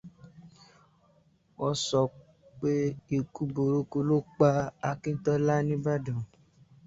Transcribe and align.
Wọ́n 1.57 1.73
sọ 1.85 1.99
pé 2.59 2.71
ikú 3.17 3.41
burúkú 3.53 3.97
ló 4.07 4.17
pa 4.37 4.49
Akíntọ́lá 4.89 5.55
nÍbàdàn 5.67 6.21